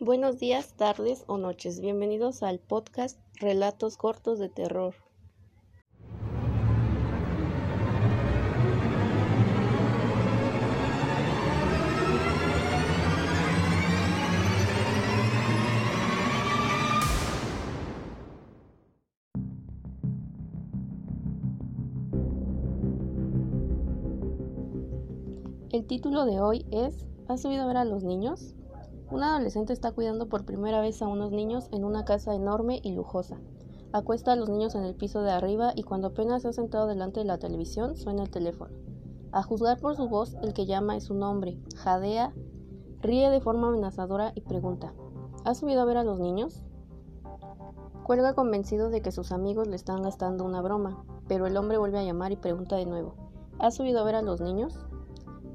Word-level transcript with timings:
Buenos 0.00 0.38
días, 0.38 0.74
tardes 0.74 1.24
o 1.26 1.38
noches. 1.38 1.80
Bienvenidos 1.80 2.44
al 2.44 2.60
podcast 2.60 3.18
Relatos 3.40 3.96
Cortos 3.96 4.38
de 4.38 4.48
Terror. 4.48 4.94
El 25.72 25.86
título 25.88 26.24
de 26.24 26.40
hoy 26.40 26.64
es 26.70 27.04
¿Has 27.26 27.42
subido 27.42 27.64
a 27.64 27.66
ver 27.66 27.78
a 27.78 27.84
los 27.84 28.04
niños? 28.04 28.54
Un 29.10 29.22
adolescente 29.22 29.72
está 29.72 29.92
cuidando 29.92 30.28
por 30.28 30.44
primera 30.44 30.82
vez 30.82 31.00
a 31.00 31.08
unos 31.08 31.32
niños 31.32 31.68
en 31.72 31.84
una 31.84 32.04
casa 32.04 32.34
enorme 32.34 32.80
y 32.82 32.92
lujosa. 32.92 33.38
Acuesta 33.90 34.32
a 34.32 34.36
los 34.36 34.50
niños 34.50 34.74
en 34.74 34.84
el 34.84 34.94
piso 34.94 35.22
de 35.22 35.30
arriba 35.30 35.72
y 35.74 35.82
cuando 35.82 36.08
apenas 36.08 36.42
se 36.42 36.48
ha 36.48 36.52
sentado 36.52 36.86
delante 36.86 37.20
de 37.20 37.26
la 37.26 37.38
televisión 37.38 37.96
suena 37.96 38.24
el 38.24 38.30
teléfono. 38.30 38.70
A 39.32 39.42
juzgar 39.42 39.80
por 39.80 39.96
su 39.96 40.08
voz, 40.08 40.36
el 40.42 40.52
que 40.52 40.66
llama 40.66 40.94
es 40.94 41.08
un 41.08 41.22
hombre. 41.22 41.58
Jadea, 41.74 42.34
ríe 43.00 43.30
de 43.30 43.40
forma 43.40 43.68
amenazadora 43.68 44.32
y 44.34 44.42
pregunta, 44.42 44.92
¿Has 45.44 45.58
subido 45.58 45.80
a 45.80 45.86
ver 45.86 45.96
a 45.96 46.04
los 46.04 46.20
niños? 46.20 46.62
Cuelga 48.04 48.34
convencido 48.34 48.90
de 48.90 49.00
que 49.00 49.12
sus 49.12 49.32
amigos 49.32 49.68
le 49.68 49.76
están 49.76 50.02
gastando 50.02 50.44
una 50.44 50.60
broma, 50.60 51.02
pero 51.28 51.46
el 51.46 51.56
hombre 51.56 51.78
vuelve 51.78 51.98
a 51.98 52.04
llamar 52.04 52.32
y 52.32 52.36
pregunta 52.36 52.76
de 52.76 52.84
nuevo, 52.84 53.14
¿Has 53.58 53.76
subido 53.76 54.00
a 54.00 54.04
ver 54.04 54.16
a 54.16 54.22
los 54.22 54.42
niños? 54.42 54.78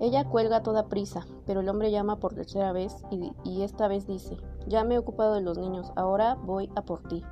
Ella 0.03 0.25
cuelga 0.25 0.57
a 0.57 0.63
toda 0.63 0.89
prisa, 0.89 1.25
pero 1.45 1.61
el 1.61 1.69
hombre 1.69 1.89
llama 1.89 2.19
por 2.19 2.33
tercera 2.33 2.73
vez 2.73 2.93
y, 3.09 3.61
esta 3.61 3.87
vez 3.87 4.05
dice, 4.05 4.35
ya 4.67 4.83
me 4.83 4.95
he 4.95 4.97
ocupado 4.97 5.33
de 5.33 5.39
los 5.39 5.57
niños, 5.57 5.93
ahora 5.95 6.35
voy 6.35 6.69
a 6.75 6.81
por 6.81 7.03
ti. 7.03 7.23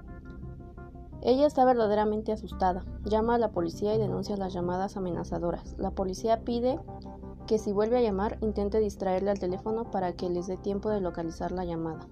Ella 1.21 1.47
está 1.47 1.65
verdaderamente 1.65 2.31
asustada, 2.31 2.85
llama 3.03 3.35
a 3.35 3.39
la 3.39 3.51
policía 3.51 3.93
y 3.93 3.97
denuncia 3.97 4.37
las 4.37 4.53
llamadas 4.53 4.95
amenazadoras. 4.95 5.75
La 5.79 5.91
policía 5.91 6.45
pide 6.45 6.79
que 7.45 7.57
si 7.57 7.73
vuelve 7.73 7.97
a 7.97 8.01
llamar 8.01 8.37
intente 8.39 8.79
distraerle 8.79 9.31
al 9.31 9.39
teléfono 9.39 9.91
para 9.91 10.13
que 10.13 10.29
les 10.29 10.47
dé 10.47 10.55
tiempo 10.55 10.89
de 10.91 11.01
localizar 11.01 11.51
la 11.51 11.65
llamada. 11.65 12.07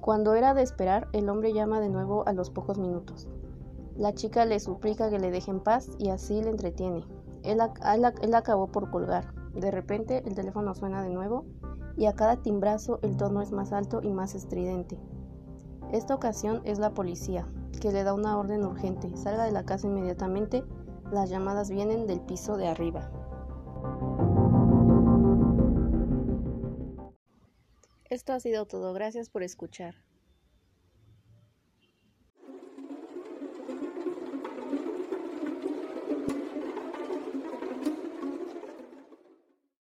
Cuando 0.00 0.34
era 0.34 0.54
de 0.54 0.62
esperar, 0.62 1.08
el 1.12 1.28
hombre 1.28 1.52
llama 1.52 1.80
de 1.80 1.88
nuevo 1.88 2.24
a 2.28 2.32
los 2.34 2.50
pocos 2.50 2.78
minutos. 2.78 3.26
La 3.96 4.14
chica 4.14 4.44
le 4.44 4.60
suplica 4.60 5.10
que 5.10 5.18
le 5.18 5.32
deje 5.32 5.50
en 5.50 5.58
paz 5.58 5.90
y 5.98 6.10
así 6.10 6.40
le 6.40 6.50
entretiene. 6.50 7.04
Él, 7.42 7.58
él 8.22 8.34
acabó 8.36 8.68
por 8.68 8.92
colgar. 8.92 9.39
De 9.54 9.70
repente 9.70 10.22
el 10.26 10.34
teléfono 10.34 10.74
suena 10.74 11.02
de 11.02 11.10
nuevo 11.10 11.44
y 11.96 12.06
a 12.06 12.14
cada 12.14 12.36
timbrazo 12.36 12.98
el 13.02 13.16
tono 13.16 13.42
es 13.42 13.52
más 13.52 13.72
alto 13.72 14.00
y 14.02 14.10
más 14.10 14.34
estridente. 14.34 14.98
Esta 15.92 16.14
ocasión 16.14 16.62
es 16.64 16.78
la 16.78 16.94
policía, 16.94 17.48
que 17.80 17.90
le 17.90 18.04
da 18.04 18.14
una 18.14 18.38
orden 18.38 18.64
urgente. 18.64 19.16
Salga 19.16 19.44
de 19.44 19.52
la 19.52 19.64
casa 19.64 19.88
inmediatamente. 19.88 20.62
Las 21.10 21.30
llamadas 21.30 21.70
vienen 21.70 22.06
del 22.06 22.20
piso 22.20 22.56
de 22.56 22.68
arriba. 22.68 23.10
Esto 28.04 28.32
ha 28.32 28.40
sido 28.40 28.66
todo. 28.66 28.92
Gracias 28.92 29.30
por 29.30 29.42
escuchar. 29.42 29.94